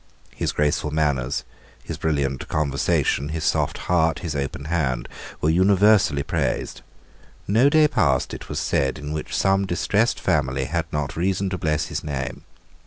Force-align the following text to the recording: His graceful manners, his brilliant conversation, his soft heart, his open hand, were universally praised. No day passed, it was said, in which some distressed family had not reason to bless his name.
His 0.33 0.51
graceful 0.51 0.89
manners, 0.89 1.43
his 1.83 1.99
brilliant 1.99 2.47
conversation, 2.47 3.29
his 3.29 3.43
soft 3.43 3.77
heart, 3.85 4.17
his 4.25 4.35
open 4.35 4.65
hand, 4.65 5.07
were 5.41 5.51
universally 5.51 6.23
praised. 6.23 6.81
No 7.47 7.69
day 7.69 7.87
passed, 7.87 8.33
it 8.33 8.49
was 8.49 8.57
said, 8.57 8.97
in 8.97 9.13
which 9.13 9.37
some 9.37 9.67
distressed 9.67 10.19
family 10.19 10.65
had 10.65 10.91
not 10.91 11.15
reason 11.15 11.51
to 11.51 11.57
bless 11.59 11.85
his 11.89 12.03
name. 12.03 12.45